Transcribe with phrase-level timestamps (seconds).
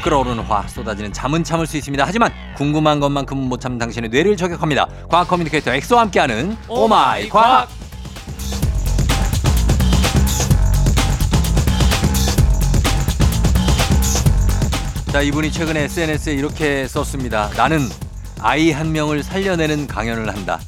[0.00, 2.04] 끓어오르는 화 쏟아지는 잠은 참을 수 있습니다.
[2.06, 4.88] 하지만 궁금한 것만큼은 못 참는 당신의 뇌를 저격합니다.
[5.08, 7.68] 과학 communicator 엑소와 함께하는 오마이 과학.
[15.12, 17.50] 자 이분이 최근에 SNS에 이렇게 썼습니다.
[17.56, 17.80] 나는
[18.40, 20.60] 아이 한 명을 살려내는 강연을 한다.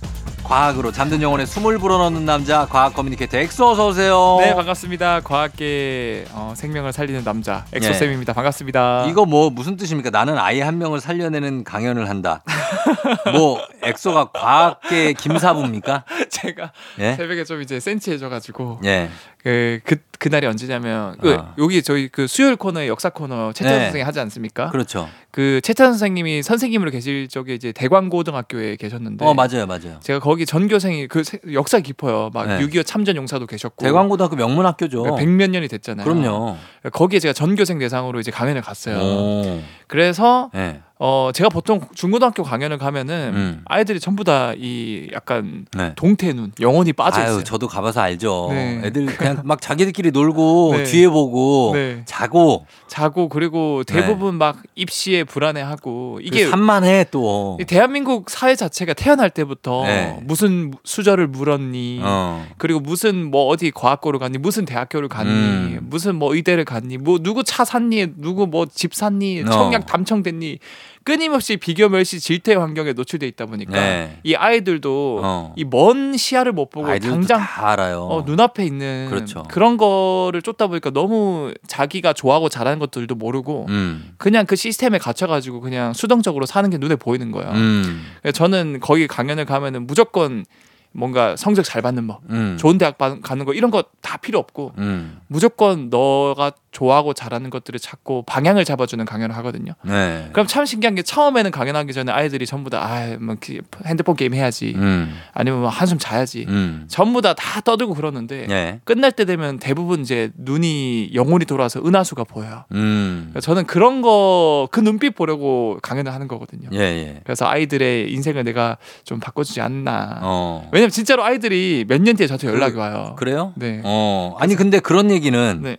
[0.44, 4.38] 과학으로 잠든 영혼에 숨을 불어넣는 남자 과학 communicator 엑소 어서 오세요.
[4.40, 5.20] 네 반갑습니다.
[5.20, 8.32] 과학계 어, 생명을 살리는 남자 엑소 쌤입니다.
[8.32, 9.06] 반갑습니다.
[9.08, 10.10] 이거 뭐 무슨 뜻입니까?
[10.10, 12.42] 나는 아이 한 명을 살려내는 강연을 한다.
[13.32, 16.04] 뭐 엑소가 과학계 김사부입니까?
[16.28, 17.14] 제가 예?
[17.14, 19.10] 새벽에 좀 이제 센치해져가지고 예.
[19.42, 21.54] 그, 그 그날이 언제냐면 그 아.
[21.58, 23.80] 여기 저희 그 수요일 코너에 역사 코너 최찬 네.
[23.84, 24.70] 선생님 하지 않습니까?
[24.70, 25.08] 그렇죠.
[25.32, 29.98] 그 최찬 선생님이 선생님으로 계실 적에 이제 대광고등학교에 계셨는데 어 맞아요, 맞아요.
[30.02, 32.28] 제가 거기 전교생이 그 세- 역사 깊어요.
[32.34, 32.58] 막 네.
[32.58, 35.16] 6.25 참전 용사도 계셨고 대광고등학교 명문학교죠.
[35.16, 36.04] 백몇 년이 됐잖아요.
[36.04, 36.56] 그럼요.
[36.92, 38.98] 거기에 제가 전교생 대상으로 이제 강연을 갔어요.
[38.98, 39.62] 오.
[39.92, 40.80] 그래서 예.
[41.04, 43.62] 어 제가 보통 중고등학교 강연을 가면은 음.
[43.64, 45.92] 아이들이 전부 다 이 약간 네.
[45.96, 47.36] 동태 눈 영혼이 빠져 있어요.
[47.38, 48.48] 아유, 저도 가봐서 알죠.
[48.52, 48.80] 네.
[48.84, 50.84] 애들 그냥 막 자기들끼리 놀고 네.
[50.84, 52.02] 뒤에 보고 네.
[52.04, 57.58] 자고 자고 그리고 대부분 막 입시에 불안해하고 이게 이게 산만해 또.
[57.60, 60.18] 이 대한민국 사회 자체가 태어날 때부터 네.
[60.22, 62.46] 무슨 수저를 물었니 어.
[62.58, 65.80] 그리고 무슨 뭐 어디 과학고를 갔니 무슨 대학교를 갔니 음.
[65.82, 69.50] 무슨 뭐 의대를 갔니 뭐 누구 차 샀니 누구 뭐 집 샀니 어.
[69.50, 70.58] 청약 당첨됐니
[71.04, 74.18] 끊임없이 비교 멸시 질투의 환경에 노출돼 있다 보니까 네.
[74.22, 75.54] 이 아이들도 어.
[75.56, 78.02] 이먼 시야를 못 보고 당장 다 알아요.
[78.02, 79.44] 어, 눈앞에 있는 그렇죠.
[79.54, 84.12] 런 거를 쫓다 보니까 너무 자기가 좋아하고 잘하는 것들도 모르고 음.
[84.16, 87.50] 그냥 그 시스템에 갇혀가지고 그냥 수동적으로 사는 게 눈에 보이는 거예요.
[87.50, 88.04] 음.
[88.32, 90.44] 저는 거기 강연을 가면은 무조건
[90.92, 92.56] 뭔가 성적 잘 받는 법, 음.
[92.58, 95.20] 좋은 대학 바- 가는 거 이런 거 다 필요 없고 음.
[95.28, 99.72] 무조건 너가 좋아하고 잘하는 것들을 찾고 방향을 잡아주는 강연을 하거든요.
[99.84, 100.28] 네.
[100.32, 104.74] 그럼 참 신기한 게 처음에는 강연하기 전에 아이들이 전부 다 아, 뭐그 핸드폰 게임 해야지,
[104.76, 105.14] 음.
[105.32, 106.84] 아니면 뭐 한숨 자야지, 음.
[106.88, 108.80] 전부 다 다 떠들고 그러는데 예.
[108.84, 112.64] 끝날 때 되면 대부분 이제 눈이 영혼이 돌아서 은하수가 보여요.
[112.72, 113.18] 음.
[113.30, 116.68] 그러니까 저는 그런 거 그 눈빛 보려고 강연을 하는 거거든요.
[116.72, 117.20] 예, 예.
[117.24, 120.18] 그래서 아이들의 인생을 내가 좀 바꿔주지 않나.
[120.22, 120.68] 어.
[120.72, 123.14] 왜냐 면 진짜로 아이들이 몇 년 뒤에 저한테 연락이 와요.
[123.18, 123.52] 그래요?
[123.56, 123.80] 네.
[123.84, 124.36] 어.
[124.40, 125.76] 아니 근데 그런 얘기는 네.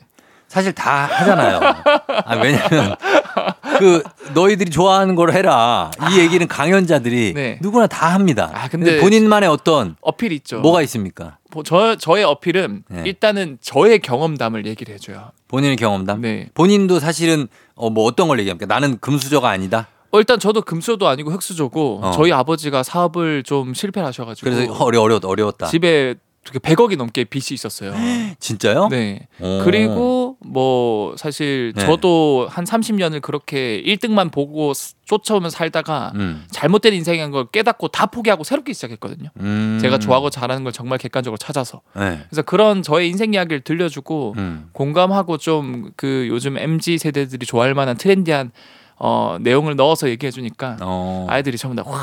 [0.47, 1.59] 사실 다 하잖아요.
[2.25, 2.95] 아, 왜냐면
[3.79, 4.03] 그
[4.35, 5.89] 너희들이 좋아하는 걸 해라.
[6.11, 7.57] 이 얘기는 강연자들이 네.
[7.61, 8.51] 누구나 다 합니다.
[8.53, 10.59] 아, 근데 본인만의 어떤 어필이 있죠.
[10.59, 11.37] 뭐가 있습니까?
[11.51, 13.03] 뭐저 저의 어필은 네.
[13.05, 15.31] 일단은 저의 경험담을 얘기를 해줘요.
[15.47, 16.21] 본인의 경험담.
[16.21, 16.49] 네.
[16.53, 18.67] 본인도 사실은 어, 뭐 어떤 걸 얘기합니까?
[18.67, 19.87] 나는 금수저가 아니다.
[20.13, 22.11] 어, 일단 저도 금수저도 아니고 흑수저고 어.
[22.11, 25.65] 저희 아버지가 사업을 좀 실패를 하셔가지고 그래서 어려 어려 어려웠다.
[25.67, 26.15] 집에
[26.45, 27.93] 되게 100억이 넘게 빚이 있었어요.
[28.39, 28.89] 진짜요?
[28.89, 29.27] 네.
[29.39, 29.61] 오.
[29.63, 31.85] 그리고 뭐 사실 네.
[31.85, 36.43] 저도 한 30년을 그렇게 1등만 보고 스- 쫓아오면서 살다가 음.
[36.51, 39.29] 잘못된 인생인 걸 깨닫고 다 포기하고 새롭게 시작했거든요.
[39.39, 39.79] 음.
[39.81, 41.81] 제가 좋아하고 잘하는 걸 정말 객관적으로 찾아서.
[41.95, 42.19] 네.
[42.29, 44.69] 그래서 그런 저의 인생 이야기를 들려주고 음.
[44.73, 48.51] 공감하고 좀 그 요즘 MZ 세대들이 좋아할 만한 트렌디한
[48.97, 51.27] 어, 내용을 넣어서 얘기해 주니까 어.
[51.29, 51.99] 아이들이 전부 다 와.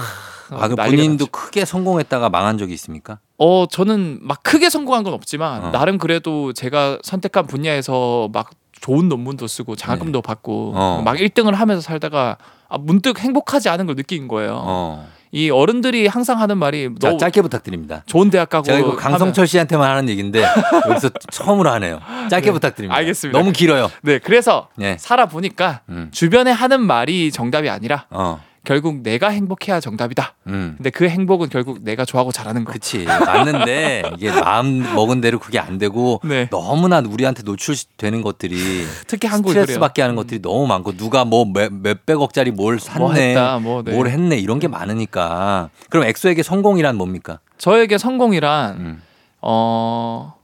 [0.52, 1.30] 아, 그 본인도 났죠.
[1.30, 3.18] 크게 성공했다가 망한 적이 있습니까?
[3.38, 5.70] 어 저는 막 크게 성공한 건 없지만 어.
[5.70, 10.80] 나름 그래도 제가 선택한 분야에서 막 좋은 논문도 쓰고 장학금도 받고 네.
[10.80, 11.02] 어.
[11.04, 12.36] 막 1등을 하면서 살다가
[12.68, 15.04] 아, 문득 행복하지 않은 걸 느낀 거예요.
[15.32, 15.36] 어.
[15.36, 18.02] 이 어른들이 항상 하는 말이 자, 너 짧게 부탁드립니다.
[18.06, 20.42] 좋은 대학 가고 제가 강성철 씨한테만 하는 얘기인데
[20.88, 22.00] 여기서 처음으로 하네요.
[22.28, 22.52] 짧게 네.
[22.52, 22.96] 부탁드립니다.
[22.96, 23.38] 알겠습니다.
[23.38, 23.90] 너무 길어요.
[24.02, 24.96] 네 그래서 네.
[24.98, 26.08] 살아 보니까 음.
[26.12, 28.40] 주변에 하는 말이 정답이 아니라 어.
[28.64, 30.34] 결국 내가 행복해야 정답이다.
[30.48, 30.74] 음.
[30.76, 32.72] 근데 그 행복은 결국 내가 좋아하고 잘하는 거.
[32.72, 33.04] 그치.
[33.04, 36.48] 맞는데 이게 마음 먹은 대로 그게 안 되고 네.
[36.50, 38.56] 너무나 우리한테 노출되는 것들이
[39.06, 39.80] 특히 한국이 스트레스 그래요.
[39.80, 42.98] 받게 하는 것들이 너무 많고 누가 뭐 몇, 몇백억짜리 뭘 샀네.
[42.98, 43.92] 뭐 했다, 뭐, 네.
[43.92, 44.36] 뭘 했네.
[44.36, 45.70] 이런 게 많으니까.
[45.88, 47.38] 그럼 엑소에게 성공이란 뭡니까?
[47.56, 49.02] 저에게 성공이란 음.
[49.40, 50.34] 어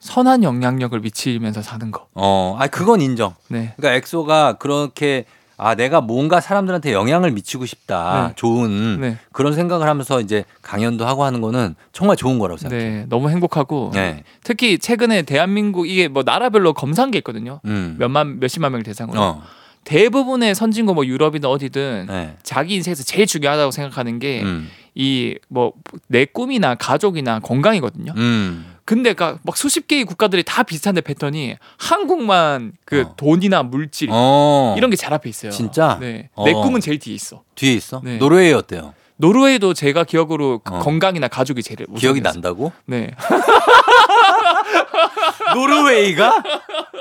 [0.00, 2.06] 선한 영향력을 미치면서 사는 거.
[2.14, 3.34] 어, 아 그건 인정.
[3.48, 3.72] 네.
[3.76, 5.24] 그러니까 엑소가 그렇게
[5.62, 8.28] 아 내가 뭔가 사람들한테 영향을 미치고 싶다.
[8.28, 8.34] 네.
[8.34, 9.16] 좋은 네.
[9.30, 12.90] 그런 생각을 하면서 이제 강연도 하고 하는 거는 정말 좋은 거라고 생각해요.
[12.90, 14.24] 네, 너무 행복하고 네.
[14.42, 17.60] 특히 최근에 대한민국 이게 뭐 나라별로 검사한 게 있거든요.
[17.66, 17.94] 음.
[18.00, 19.42] 몇만 몇십만 명을 대상으로 어.
[19.84, 22.36] 대부분의 선진국 뭐 유럽이나 어디든 네.
[22.42, 24.68] 자기 인생에서 제일 중요하다고 생각하는 게 음.
[24.94, 28.14] 이뭐내 꿈이나 가족이나 건강이거든요.
[28.16, 28.71] 음.
[28.84, 33.14] 근데 가- 막 수십 개의 국가들이 다 비슷한데 패턴이 한국만 그 어.
[33.16, 34.74] 돈이나 물질 어.
[34.76, 35.52] 이런 게 잘 앞에 있어요.
[35.52, 35.98] 진짜?
[36.00, 36.28] 네.
[36.34, 36.44] 어.
[36.44, 37.42] 내 꿈은 제일 뒤에 있어.
[37.54, 38.00] 뒤에 있어?
[38.04, 38.16] 네.
[38.18, 38.92] 노르웨이 어때요?
[39.16, 40.78] 노르웨이도 제가 기억으로 그 어.
[40.80, 42.20] 건강이나 가족이 제일 기억이.
[42.22, 42.72] 난다고?
[42.86, 43.12] 네.
[45.54, 46.42] 노르웨이가?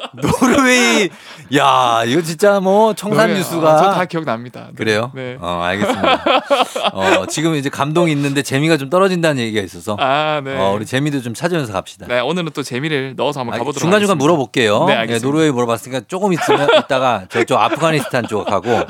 [0.14, 1.10] 노르웨이
[1.56, 4.68] 야, 이거 진짜 뭐 청산 너무- 뉴스가 어, 저다 기억납니다.
[4.68, 4.74] 네.
[4.76, 5.12] 그래요?
[5.14, 5.38] 네.
[5.40, 6.24] 어, 알겠습니다.
[6.94, 10.58] 어, 지금 이제 감동이 있는데 재미가 좀 떨어진다는 얘기가 있어서 아, 네.
[10.58, 12.06] 어, 우리 재미도 좀 찾으면서 갑시다.
[12.08, 14.24] 네, 오늘은 또 재미를 넣어서 한번 아, 가보도록 중간 중간 하겠습니다.
[14.24, 14.86] 물어볼게요.
[14.86, 15.28] 네, 예, 알겠습니다.
[15.28, 18.82] 노르웨이 물어봤으니까 조금 있으면 이따가 저쪽 아프가니스탄 쪽하고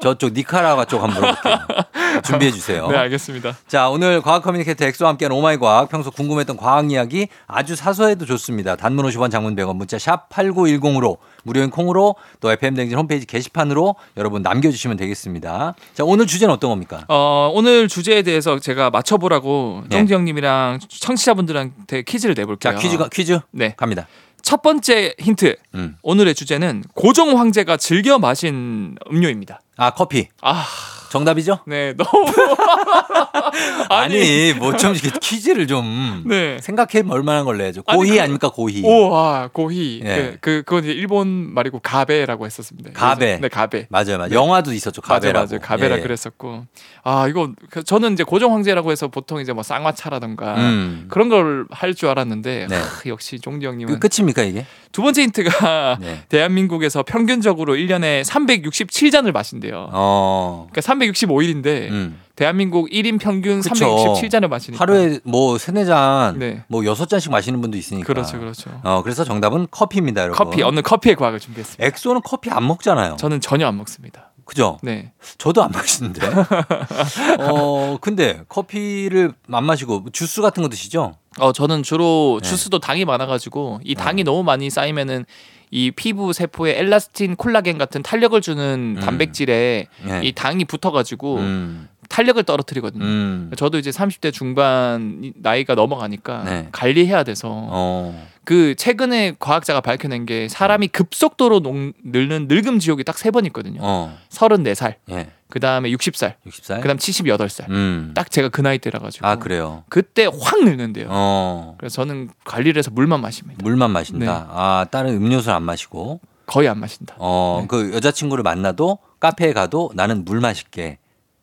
[0.00, 1.58] 저쪽 니카라과 쪽 한번 물어볼게요.
[2.24, 2.88] 준비해 주세요.
[2.88, 3.56] 네, 알겠습니다.
[3.66, 5.88] 자, 오늘 과학 communicator 엑소와 함께한 오마이 과학.
[5.88, 8.76] 평소 궁금했던 과학 이야기 아주 사소해도 좋습니다.
[8.76, 14.70] 단문 50원 장문 100원 문자 샵 8910으로 무료인 콩으로 또 FM댕진 홈페이지 게시판으로 여러분 남겨
[14.70, 15.74] 주시면 되겠습니다.
[15.94, 17.04] 자, 오늘 주제는 어떤 겁니까?
[17.08, 19.96] 어, 오늘 주제에 대해서 제가 맞춰 보라고 네.
[19.96, 22.76] 정지 형님이랑 청취자분들한테 퀴즈를 자, 내볼게요.
[22.78, 23.74] 퀴즈, 퀴즈 네.
[23.76, 24.06] 갑니다.
[24.42, 25.56] 첫 번째 힌트.
[25.74, 25.96] 음.
[26.02, 29.60] 오늘의 주제는 고종 황제가 즐겨 마신 음료입니다.
[29.76, 30.28] 아, 커피.
[30.40, 30.64] 아,
[31.10, 31.60] 정답이죠?
[31.66, 32.10] 네, 너무
[33.90, 36.58] 아니, 뭐좀 이렇게 퀴즈를 좀 네.
[36.60, 37.82] 생각해 볼 만한 걸 내야죠.
[37.86, 38.82] 아니, 고희 그- 아닙니까, 고희?
[38.84, 40.00] 오와 고희.
[40.04, 40.14] 예.
[40.14, 42.90] 그, 그 그건 이제 일본 말이고 가베라고 했었습니다.
[42.92, 43.38] 가베.
[43.40, 43.86] 네, 가베.
[43.90, 44.32] 맞아요, 맞아요.
[44.32, 45.46] 영화도 있었죠, 맞아요, 가베라고.
[45.48, 45.60] 맞아요.
[45.62, 46.00] 가베라 예.
[46.00, 46.64] 그랬었고.
[47.04, 51.06] 아, 이거 그- 저는 이제 고종 황제라고 해서 보통 이제 뭐 쌍화차라던가 음.
[51.10, 52.76] 그런 걸 할 줄 알았는데 네.
[52.76, 54.64] 하, 역시 종지 형님은 그 끝입니까, 이게?
[54.92, 56.22] 두 번째 힌트가 네.
[56.28, 59.88] 대한민국에서 평균적으로 1년에 367잔을 마신대요.
[59.92, 60.66] 어.
[60.70, 62.20] 그러니까 365일인데 음.
[62.36, 64.14] 대한민국 1인 평균 그쵸.
[64.14, 66.62] 367잔을 마시니까 하루에 뭐 세네 잔, 네.
[66.68, 68.06] 뭐 여섯 잔씩 마시는 분도 있으니까.
[68.06, 68.70] 그렇죠, 그렇죠.
[68.84, 70.36] 어, 그래서 정답은 커피입니다, 여러분.
[70.36, 71.84] 커피 오늘 커피의 과학을 준비했습니다.
[71.84, 73.16] 엑소는 커피 안 먹잖아요.
[73.18, 74.30] 저는 전혀 안 먹습니다.
[74.44, 74.78] 그죠?
[74.82, 75.12] 네.
[75.36, 76.20] 저도 안 마시는데.
[77.40, 81.16] 어, 근데 커피를 안 마시고 주스 같은 거 드시죠?
[81.38, 82.48] 어 저는 주로 네.
[82.48, 85.24] 주스도 당이 많아가지고 이 당이 너무 많이 쌓이면은
[85.70, 89.00] 이 피부 세포에 엘라스틴, 콜라겐 같은 탄력을 주는 음.
[89.00, 90.20] 단백질에 네.
[90.22, 91.88] 이 당이 붙어가지고 음.
[92.08, 93.04] 탄력을 떨어뜨리거든요.
[93.04, 93.50] 음.
[93.56, 96.68] 저도 이제 30대 중반 이- 나이가 넘어가니까 네.
[96.72, 98.28] 관리해야 돼서 어.
[98.44, 103.80] 그 최근에 과학자가 밝혀낸 게 사람이 급속도로 녹, 늙는 늙음 지옥이 딱 세 번 있거든요.
[103.82, 104.16] 어.
[104.30, 105.28] 34살, 예.
[105.50, 106.80] 그 다음에 60살, 60살?
[106.82, 107.70] 그 다음 78살.
[107.70, 108.12] 음.
[108.14, 109.84] 딱 제가 그 나이 때라 가지고 아, 그래요.
[109.88, 111.06] 그때 확 늙는데요.
[111.10, 111.74] 어.
[111.78, 113.58] 그래서 저는 관리를 해서 물만 마십니다.
[113.62, 114.24] 물만 마신다.
[114.24, 114.28] 네.
[114.30, 116.20] 아, 다른 음료수는 안 마시고.
[116.46, 117.14] 거의 안 마신다.
[117.18, 117.66] 어, 네.
[117.68, 120.98] 그 여자친구를 만나도 카페에 가도 나는 물 마실게.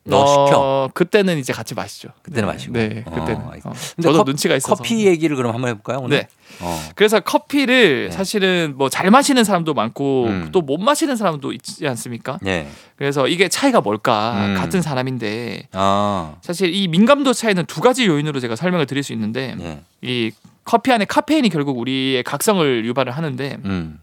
[0.08, 0.52] 너 시켜.
[0.60, 2.10] 어, 그때는 이제 같이 마시죠.
[2.22, 2.74] 그때는 네, 마시고.
[2.74, 3.42] 네, 어, 그때는.
[3.42, 3.70] 알겠습니다.
[3.70, 3.74] 어.
[3.96, 4.76] 근데 저도 커- 눈치가 있어서.
[4.76, 5.98] 커피 얘기를 그럼 한번 해볼까요?
[6.00, 6.18] 오늘?
[6.20, 6.28] 네.
[6.62, 6.80] 어.
[6.96, 8.12] 그래서 커피를 네.
[8.16, 10.50] 사실은 뭐 잘 마시는 사람도 많고 음.
[10.52, 12.38] 또못 마시는 사람도 있지 않습니까?
[12.44, 12.68] 네.
[12.98, 14.46] 그래서 이게 차이가 뭘까?
[14.46, 14.56] 음.
[14.56, 16.36] 같은 사람인데 아.
[16.42, 19.82] 사실 이 민감도 차이는 두 가지 요인으로 제가 설명을 드릴 수 있는데 네.
[20.04, 20.32] 이
[20.64, 24.00] 커피 안에 카페인이 결국 우리의 각성을 유발을 하는데 음.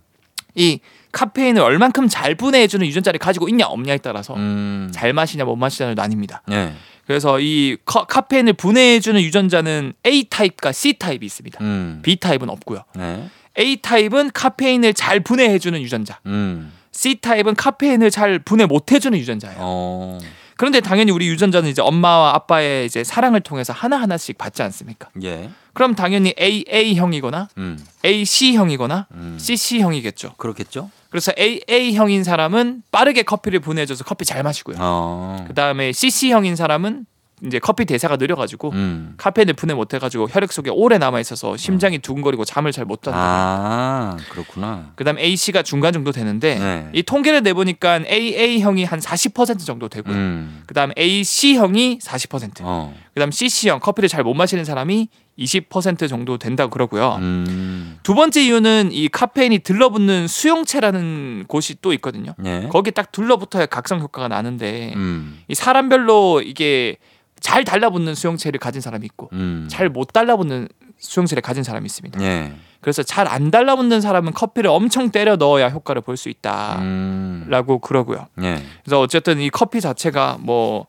[0.54, 0.81] 이
[1.12, 4.90] 카페인을 얼만큼 잘 분해해주는 유전자를 가지고 있냐 없냐에 따라서 음.
[4.94, 6.40] 잘 마시냐 못 마시냐를 나뉩니다.
[6.46, 6.72] 네.
[7.06, 11.58] 그래서 이 커- 카페인을 분해해주는 유전자는 A 타입과 C 타입이 있습니다.
[11.62, 12.00] 음.
[12.02, 12.84] B 타입은 없고요.
[12.94, 13.28] 네.
[13.58, 16.20] A 타입은 카페인을 잘 분해해주는 유전자.
[16.26, 16.72] 음.
[16.93, 19.58] C 타입은 카페인을 잘 분해 못해주는 유전자예요.
[19.60, 20.19] 어.
[20.56, 25.08] 그런데 당연히 우리 유전자는 이제 엄마와 아빠의 이제 사랑을 통해서 하나 하나씩 받지 않습니까?
[25.22, 25.50] 예.
[25.72, 27.78] 그럼 당연히 AA 형이거나 음.
[28.04, 29.37] AC 형이거나 음.
[29.40, 30.34] CC 형이겠죠.
[30.37, 30.90] 그렇겠죠?
[31.10, 34.76] 그래서 AA 형인 사람은 빠르게 커피를 분해줘서 커피 잘 마시고요.
[34.81, 35.44] 어.
[35.46, 37.06] 그 다음에 CC 형인 사람은
[37.44, 39.14] 이제 커피 대사가 느려가지고 음.
[39.16, 43.18] 카페인을 분해 못해가지고 혈액 속에 오래 남아 있어서 심장이 두근거리고 잠을 잘 못 잔다.
[43.20, 44.92] 아, 그렇구나.
[44.96, 46.88] 그다음 AC가 중간 정도 되는데 네.
[46.92, 50.14] 이 통계를 내보니까 AA 형이 한 40% 정도 되고요.
[50.14, 50.62] 음.
[50.66, 52.61] 그다음 AC 형이 40%.
[52.62, 52.94] 어.
[53.14, 55.08] 그다음 CC 형 커피를 잘 못 마시는 사람이
[55.38, 57.16] 20% 정도 된다고 그러고요.
[57.20, 57.99] 음.
[58.02, 62.34] 두 번째 이유는 이 카페인이 들러붙는 수용체라는 곳이 또 있거든요.
[62.44, 62.68] 예.
[62.70, 65.40] 거기 딱 둘러붙어야 각성 효과가 나는데 음.
[65.49, 66.96] 이 사람별로 이게
[67.42, 69.66] 잘 달라붙는 수용체를 가진 사람이 있고 음.
[69.70, 70.68] 잘못 달라붙는
[70.99, 72.22] 수용체를 가진 사람이 있습니다.
[72.22, 72.52] 예.
[72.80, 77.78] 그래서 잘 안 달라붙는 사람은 커피를 엄청 때려 넣어야 효과를 볼 수 있다라고 음.
[77.82, 78.26] 그러고요.
[78.42, 78.62] 예.
[78.84, 80.87] 그래서 어쨌든 이 커피 자체가 뭐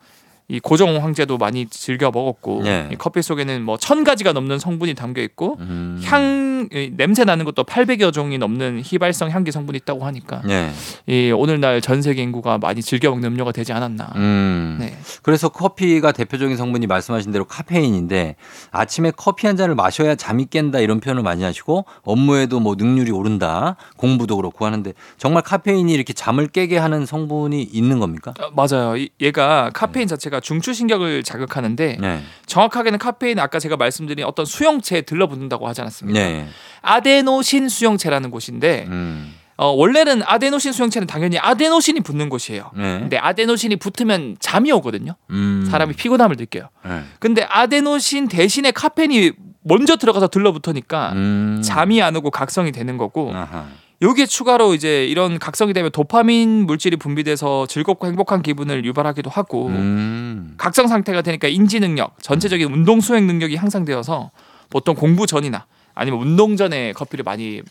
[0.50, 2.90] 이 고종 황제도 많이 즐겨 먹었고 네.
[2.92, 6.02] 이 커피 속에는 뭐 천 가지가 넘는 성분이 담겨 있고 음.
[6.04, 10.72] 향 이, 냄새 나는 것도 800여 종이 넘는 휘발성 향기 성분이 있다고 하니까 예.
[11.08, 14.12] 이 오늘날 전 세계 인구가 많이 즐겨 먹는 음료가 되지 않았나.
[14.16, 14.78] 음.
[14.80, 14.98] 네.
[15.22, 18.36] 그래서 커피가 대표적인 성분이 말씀하신 대로 카페인인데
[18.72, 23.76] 아침에 커피 한 잔을 마셔야 잠이 깬다 이런 표현을 많이 하시고 업무에도 뭐 능률이 오른다
[23.98, 28.34] 공부도 그렇고 하는데 정말 카페인이 이렇게 잠을 깨게 하는 성분이 있는 겁니까?
[28.40, 28.98] 어, 맞아요.
[28.98, 32.22] 이- 얘가 카페인 자체가 중추신경을 자극하는데 네.
[32.46, 36.20] 정확하게는 카페인은 아까 제가 말씀드린 어떤 수용체에 들러붙는다고 하지 않았습니까?
[36.20, 36.48] 네.
[36.82, 39.34] 아데노신 수용체라는 곳인데 음.
[39.56, 42.72] 어, 원래는 아데노신 수용체는 당연히 아데노신이 붙는 곳이에요.
[42.76, 43.00] 네.
[43.00, 45.16] 근데 아데노신이 붙으면 잠이 오거든요.
[45.30, 45.68] 음.
[45.70, 46.70] 사람이 피곤함을 느껴요.
[46.86, 47.04] 네.
[47.20, 49.32] 근데 아데노신 대신에 카페인이
[49.62, 51.62] 먼저 들어가서 들러붙으니까 음.
[51.64, 53.68] 잠이 안 오고 각성이 되는 거고 아하.
[54.02, 60.56] 여기에 추가로 이제 이런 각성이 되면 도파민 물질이 분비돼서 즐겁고 행복한 기분을 유발하기도 하고 음.
[60.58, 64.32] 각성 상태가 되니까 인지 능력, 전체적인 운동 수행 능력이 향상되어서
[64.70, 67.62] 보통 공부 전이나 아니면 운동 전에 커피를 많이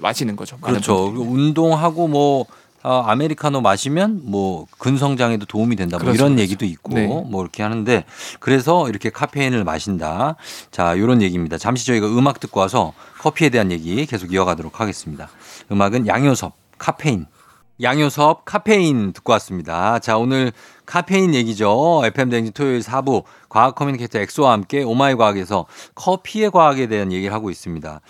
[0.00, 0.58] 마시는 거죠.
[0.58, 1.06] 그렇죠.
[1.06, 2.46] 운동하고 뭐
[2.82, 5.98] 아, 아메리카노 마시면 뭐 근성장에도 도움이 된다.
[5.98, 6.42] 뭐 그렇죠, 이런 그렇죠.
[6.42, 7.06] 얘기도 있고 네.
[7.06, 8.04] 뭐 이렇게 하는데
[8.38, 10.36] 그래서 이렇게 카페인을 마신다.
[10.70, 11.58] 자, 요런 얘기입니다.
[11.58, 15.28] 잠시 저희가 음악 듣고 와서 커피에 대한 얘기 계속 이어가도록 하겠습니다.
[15.70, 17.26] 음악은 양효섭 카페인.
[17.82, 19.98] 양효섭 카페인 듣고 왔습니다.
[20.00, 20.52] 자, 오늘
[20.84, 22.02] 카페인 얘기죠.
[22.04, 27.50] FM 대행진 토요일 4부 과학 communicator 엑소와 함께 오마이 과학에서 커피의 과학에 대한 얘기를 하고
[27.50, 28.00] 있습니다.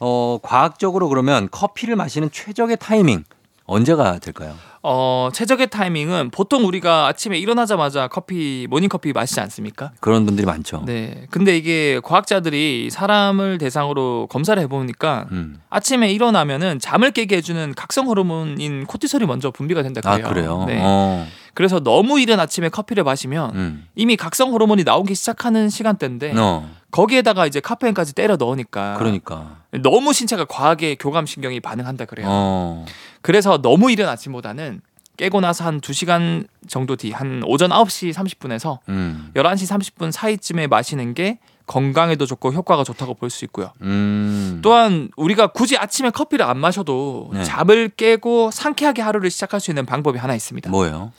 [0.00, 3.24] 어, 과학적으로 그러면 커피를 마시는 최적의 타이밍
[3.64, 4.54] 언제가 될까요?
[4.88, 9.90] 어, 최적의 타이밍은 보통 우리가 아침에 일어나자마자 커피 모닝 커피 마시지 않습니까?
[9.98, 10.84] 그런 분들이 많죠.
[10.86, 11.26] 네.
[11.30, 15.58] 근데 이게 과학자들이 사람을 대상으로 검사를 해 보니까 음.
[15.70, 20.28] 아침에 일어나면은 잠을 깨게 해 주는 각성 호르몬인 코티솔이 먼저 분비가 된다 아, 그래요.
[20.28, 20.64] 그래요?
[20.68, 20.78] 네.
[20.80, 21.26] 어.
[21.54, 23.86] 그래서 너무 이른 아침에 커피를 마시면 음.
[23.96, 26.70] 이미 각성 호르몬이 나오기 시작하는 시간대인데 어.
[26.92, 29.56] 거기에다가 이제 카페인까지 때려 넣으니까 그러니까.
[29.82, 32.26] 너무 신체가 과하게 교감 신경이 반응한다 그래요.
[32.30, 32.86] 어.
[33.22, 34.75] 그래서 너무 이른 아침보다는
[35.16, 39.30] 깨고 나서 한 2시간 정도 뒤 한 오전 9시 30분에서 음.
[39.34, 43.72] 11시 30분 사이쯤에 마시는 게 건강에도 좋고 효과가 좋다고 볼 수 있고요.
[43.82, 44.60] 음.
[44.62, 47.42] 또한 우리가 굳이 아침에 커피를 안 마셔도 네.
[47.44, 50.70] 잠을 깨고 상쾌하게 하루를 시작할 수 있는 방법이 하나 있습니다.
[50.70, 51.12] 뭐예요?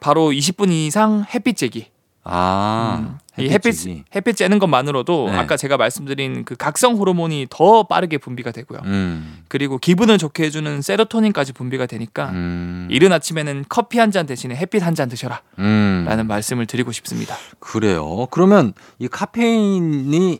[0.00, 1.86] 바로 20분 이상 햇빛 쬐기.
[2.24, 2.98] 아.
[3.00, 3.18] 음.
[3.38, 3.74] 이 햇빛.
[4.14, 5.36] 햇빛 쬐는 것만으로도 네.
[5.36, 8.80] 아까 제가 말씀드린 그 각성 호르몬이 더 빠르게 분비가 되고요.
[8.84, 9.42] 음.
[9.48, 12.88] 그리고 기분을 좋게 해주는 세로토닌까지 분비가 되니까 음.
[12.90, 16.04] 이른 아침에는 커피 한 잔 대신에 햇빛 한 잔 드셔라 음.
[16.08, 17.36] 라는 말씀을 드리고 싶습니다.
[17.58, 18.26] 그래요.
[18.30, 20.38] 그러면 이 카페인이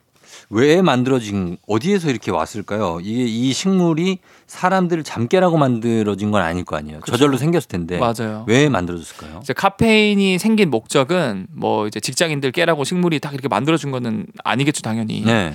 [0.51, 2.99] 왜 만들어진 어디에서 이렇게 왔을까요?
[3.03, 7.01] 이게 이 식물이 사람들을 잠 깨라고 만들어진 건 아닐 거 아니에요.
[7.07, 8.45] 저절로 생겼을 텐데 맞아요.
[8.47, 9.41] 왜 만들어졌을까요?
[9.43, 15.23] 이제 카페인이 생긴 목적은 뭐 이제 직장인들 깨라고 식물이 딱 이렇게 만들어준 거는 아니겠죠 당연히.
[15.23, 15.55] 네.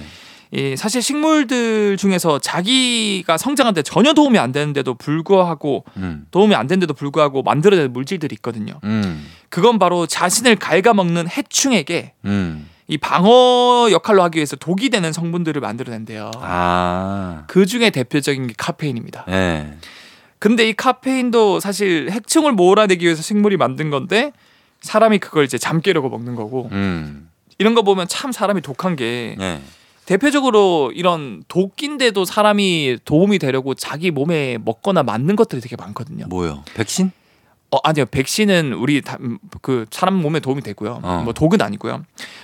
[0.54, 6.26] 이 사실 식물들 중에서 자기가 성장하는데 전혀 도움이 안 되는데도 불구하고 음.
[6.32, 8.74] 도움이 안 되는데도 불구하고 만들어낸 물질들이 있거든요.
[8.84, 9.26] 음.
[9.48, 12.68] 그건 바로 자신을 갉아먹는 해충에게 음.
[12.92, 16.30] 이 방어 역할로 하기 위해서 독이 되는 성분들을 만들어낸대요.
[16.42, 17.46] 아.
[17.48, 19.24] 그 중에 대표적인 게 카페인입니다.
[19.30, 19.78] 네.
[20.40, 24.34] 근데 이 카페인도 사실 해충을 몰아내기 위해서 식물이 만든 건데
[24.82, 27.30] 사람이 그걸 이제 잠 깨려고 먹는 거고 음.
[27.60, 29.62] 이런 거 보면 참 사람이 독한 게 네.
[30.06, 36.26] 대표적으로 이런 독인데도 사람이 도움이 되려고 자기 몸에 먹거나 맞는 것들이 되게 많거든요.
[36.28, 36.66] 뭐요?
[36.74, 37.14] 백신?
[37.72, 41.00] 어 아니요 백신은 우리 다, 음, 그 사람 몸에 도움이 되고요.
[41.02, 41.22] 어.
[41.24, 42.04] 뭐 독은 아니고요.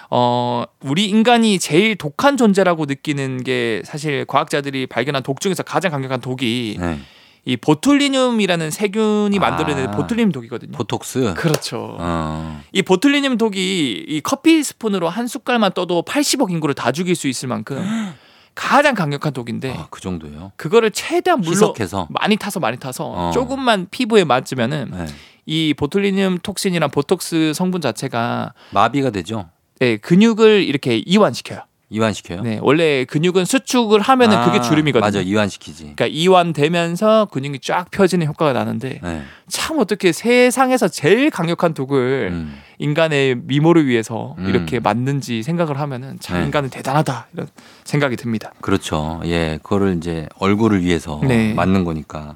[0.09, 6.21] 어 우리 인간이 제일 독한 존재라고 느끼는 게 사실 과학자들이 발견한 독 중에서 가장 강력한
[6.21, 6.99] 독이 네.
[7.43, 9.91] 이 보툴리늄이라는 세균이 만들어내는 아.
[9.91, 10.73] 보툴리늄 독이거든요.
[10.73, 11.33] 보톡스.
[11.35, 11.95] 그렇죠.
[11.97, 12.61] 어.
[12.73, 17.47] 이 보툴리늄 독이 이 커피 스푼으로 한 숟갈만 떠도 80억 인구를 다 죽일 수 있을
[17.47, 17.77] 만큼
[18.57, 20.51] 가장 강력한 독인데 아, 그 정도요.
[20.55, 22.07] 그거를 최대한 물로 희석해서.
[22.09, 23.31] 많이 타서 많이 타서 어.
[23.31, 25.05] 조금만 피부에 맞으면은 네.
[25.45, 29.49] 이 보툴리늄 톡신이랑 보톡스 성분 자체가 마비가 되죠.
[29.79, 31.61] 네, 근육을 이렇게 이완시켜요.
[31.89, 32.41] 이완시켜요.
[32.41, 35.05] 네, 원래 근육은 수축을 하면은 그게 아, 주름이거든요.
[35.05, 35.93] 맞아, 이완시키지.
[35.95, 39.21] 그러니까 이완되면서 근육이 쫙 펴지는 효과가 나는데 네.
[39.47, 42.59] 참 어떻게 세상에서 제일 강력한 독을 음.
[42.79, 44.47] 인간의 미모를 위해서 음.
[44.47, 46.45] 이렇게 만든지 생각을 하면은 참 네.
[46.45, 47.47] 인간은 대단하다 이런
[47.83, 48.51] 생각이 듭니다.
[48.61, 49.19] 그렇죠.
[49.25, 51.53] 예, 그거를 이제 얼굴을 위해서 네.
[51.53, 52.35] 맞는 거니까.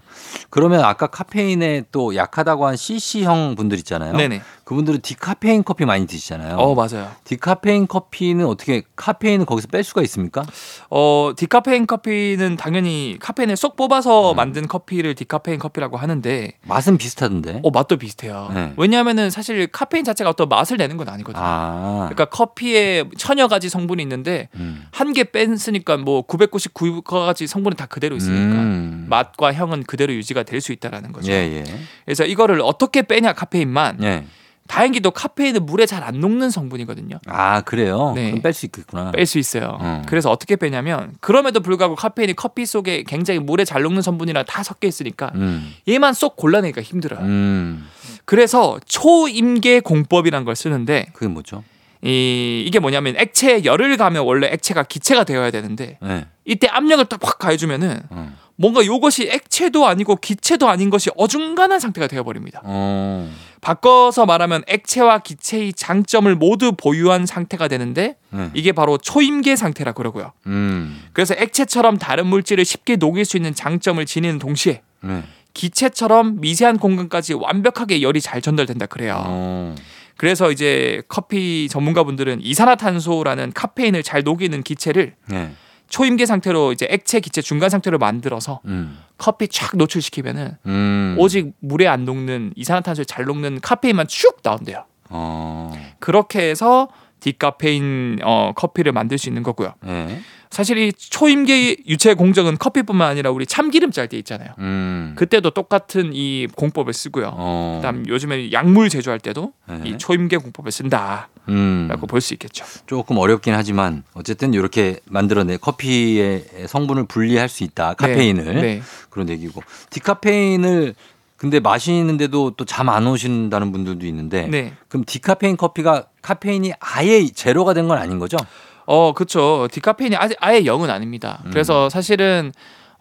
[0.50, 4.14] 그러면 아까 카페인에 또 약하다고 한 CC형 분들 있잖아요.
[4.14, 4.42] 네네.
[4.64, 6.56] 그분들은 디카페인 커피 많이 드시잖아요.
[6.56, 7.12] 어 맞아요.
[7.26, 10.44] 디카페인 커피는 어떻게 카페인을 거기서 뺄 수가 있습니까?
[10.90, 14.36] 어 디카페인 커피는 당연히 카페인을 쏙 뽑아서 음.
[14.38, 17.60] 만든 커피를 디카페인 커피라고 하는데 맛은 비슷하던데.
[17.64, 18.50] 어 맛도 비슷해요.
[18.54, 18.74] 네.
[18.78, 21.44] 왜냐하면은 사실 카페인 자체가 어떤 맛을 내는 건 아니거든요.
[21.44, 22.08] 아.
[22.10, 24.86] 그러니까 커피에 천여 가지 성분이 있는데 음.
[24.92, 29.06] 한개 뺐으니까 뭐 999가지 성분이 다 그대로 있으니까 음.
[29.10, 31.32] 맛과 향은 그대로 유지가 될 수 있다라는 거죠.
[31.32, 31.64] 예, 예.
[32.06, 34.26] 그래서 이거를 어떻게 빼냐 카페인만 예.
[34.68, 37.18] 다행히도 카페인은 물에 잘 안 녹는 성분이거든요.
[37.28, 38.14] 아, 그래요?
[38.16, 38.30] 네.
[38.30, 39.12] 그럼 뺄 수 있겠구나.
[39.12, 39.78] 뺄 수 있어요.
[39.82, 40.04] 음.
[40.08, 44.88] 그래서 어떻게 빼냐면 그럼에도 불구하고 카페인이 커피 속에 굉장히 물에 잘 녹는 성분이랑 다 섞여
[44.88, 45.74] 있으니까 음.
[45.90, 47.20] 얘만 쏙 골라내기가 힘들어요.
[47.22, 47.88] 음.
[48.32, 51.66] 그래서 초임계 공법이란 걸 쓰는데 그게 뭐죠?
[52.02, 56.28] 이 이게 뭐냐면 액체에 열을 가면 원래 액체가 기체가 되어야 되는데 예.
[56.46, 58.34] 이때 압력을 딱 확 가해주면은 어.
[58.56, 62.62] 뭔가 요것이 액체도 아니고 기체도 아닌 것이 어중간한 상태가 되어버립니다.
[62.64, 63.30] 어.
[63.60, 68.50] 바꿔서 말하면 액체와 기체의 장점을 모두 보유한 상태가 되는데 네.
[68.54, 70.32] 이게 바로 초임계 상태라 그러고요.
[70.48, 71.04] 음.
[71.12, 75.24] 그래서 액체처럼 다른 물질을 쉽게 녹일 수 있는 장점을 지니는 동시에 네.
[75.54, 79.24] 기체처럼 미세한 공간까지 완벽하게 열이 잘 전달된다 그래요.
[79.26, 79.76] 어.
[80.18, 85.52] 그래서 이제 커피 전문가분들은 이산화탄소라는 카페인을 잘 녹이는 기체를 네.
[85.90, 88.98] 초임계 상태로 이제 액체 기체 중간 상태로 만들어서 음.
[89.18, 91.16] 커피 쫙 노출시키면은 음.
[91.20, 94.86] 오직 물에 안 녹는 이산화탄소를 잘 녹는 카페인만 쭉 나온대요.
[95.10, 95.74] 어.
[96.00, 96.88] 그렇게 해서
[97.22, 99.74] 디카페인 어, 커피를 만들 수 있는 거고요.
[99.82, 100.22] 네.
[100.50, 104.50] 사실 이 초임계 유체 공정은 커피뿐만 아니라 우리 참기름 짤 때 있잖아요.
[104.60, 105.14] 음.
[105.16, 107.32] 그때도 똑같은 이 공법을 쓰고요.
[107.34, 107.80] 어.
[107.82, 109.82] 그다음 요즘에 약물 제조할 때도 네.
[109.86, 111.88] 이 초임계 공법을 쓴다라고 음.
[112.10, 112.66] 볼수 있겠죠.
[112.86, 117.94] 조금 어렵긴 하지만 어쨌든 이렇게 만들어내 커피의 성분을 분리할 수 있다.
[117.94, 118.62] 카페인을 네.
[118.62, 118.82] 네.
[119.10, 120.96] 그런 얘기고 디카페인을
[121.42, 124.74] 근데 마시는데도 또 잠 안 오신다는 분들도 있는데 네.
[124.88, 128.38] 그럼 디카페인 커피가 카페인이 아예 제로가 된 건 아닌 거죠?
[128.86, 129.68] 어, 그렇죠.
[129.72, 131.42] 디카페인이 아예, 아예 0은 아닙니다.
[131.46, 131.50] 음.
[131.50, 132.52] 그래서 사실은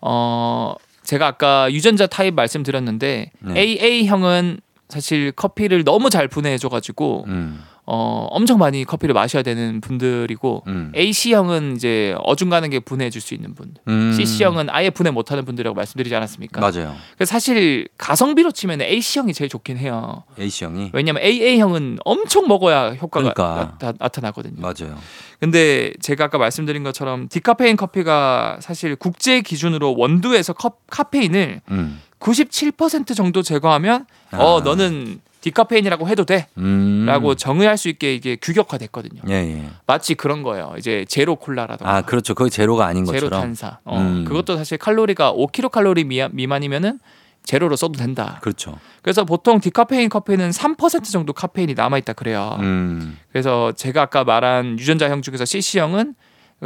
[0.00, 3.61] 어 제가 아까 유전자 타입 말씀드렸는데 네.
[3.61, 7.62] AA형은 사실 커피를 너무 잘 분해해 줘 가지고 음.
[7.92, 10.92] 어 엄청 많이 커피를 마셔야 되는 분들이고 음.
[10.94, 13.75] AC형은 이제 어중간하게 분해해 줄 수 있는 분.
[13.88, 14.12] 음.
[14.16, 16.61] CC형은 아예 분해 못 하는 분들이라고 말씀드리지 않았습니까?
[16.61, 16.94] 맞아요.
[17.16, 20.23] 그래서 사실 가성비로 치면 AC형이 제일 좋긴 해요.
[20.38, 23.76] A씨 형이 왜냐면 AA형은 엄청 먹어야 효과가 그러니까.
[23.80, 24.61] 나, 나 타나거든요.
[24.61, 24.97] 맞아요.
[25.40, 32.00] 근데 제가 아까 말씀드린 것처럼 디카페인 커피가 사실 국제 기준으로 원두에서 컵, 카페인을 음.
[32.20, 34.62] 97% 정도 제거하면 어 아.
[34.62, 37.37] 너는 디카페인이라고 해도 돼라고 음.
[37.37, 39.23] 정의할 수 있게 이게 규격화됐거든요.
[39.28, 39.70] 예, 예.
[39.87, 40.75] 마치 그런 거예요.
[40.78, 42.35] 이제 제로 콜라라던가 아, 그렇죠.
[42.35, 43.40] 거기 제로가 아닌 제로 것처럼.
[43.40, 43.76] 탄산.
[43.85, 44.25] 어, 음.
[44.25, 46.99] 그것도 사실 칼로리가 5kcal 미, 미만이면은
[47.42, 48.38] 제로로 써도 된다.
[48.42, 48.78] 그렇죠.
[49.02, 52.56] 그래서 보통 디카페인 커피는 3% 정도 카페인이 남아 있다 그래요.
[52.61, 53.18] 음.
[53.32, 56.20] 그래서 제가 아까 말한 유전자형 중에서 CC형은 그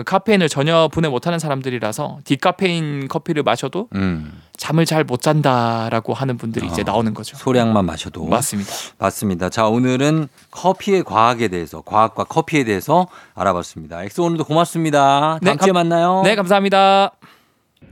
[0.04, 4.42] 카페인을 전혀 분해 못하는 사람들이라서 디카페인 커피를 마셔도 음.
[4.56, 7.36] 잠을 잘 못 잔다라고 하는 분들이 이제 아, 나오는 거죠.
[7.36, 8.70] 소량만 마셔도 맞습니다.
[8.98, 9.50] 맞습니다.
[9.50, 14.02] 자, 오늘은 커피의 과학에 대해서, 과학과 커피에 대해서 알아봤습니다.
[14.04, 15.38] 엑소 오늘도 고맙습니다.
[15.42, 16.22] 네, 다음 주에 감- 만나요.
[16.24, 17.12] 네, 감사합니다.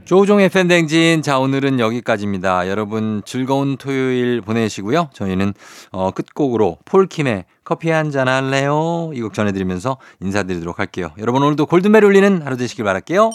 [0.05, 1.21] 조우종의 팬댕진.
[1.21, 2.67] 자, 오늘은 여기까지입니다.
[2.69, 5.09] 여러분 즐거운 토요일 보내시고요.
[5.13, 5.53] 저희는
[5.91, 9.11] 어, 끝곡으로 폴킴의 커피 한 잔 할래요?
[9.13, 11.11] 이 곡 전해드리면서 인사드리도록 할게요.
[11.17, 13.31] 여러분 오늘도 골든벨 울리는 하루 되시길 바랄게요.